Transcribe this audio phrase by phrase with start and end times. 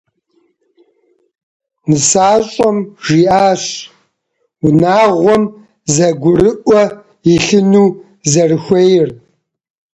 [1.89, 3.63] НысащӀэм жиӀащ
[4.65, 5.43] унагъуэм
[5.93, 6.83] зэгурыӀуэ
[7.33, 7.87] илъыну
[8.31, 9.09] зэрыхуейр.